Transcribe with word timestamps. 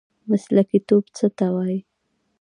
مسلکي 0.29 0.79
توب 0.87 1.05
څه 1.17 1.27
ته 1.37 1.45
وایي؟ 1.55 1.79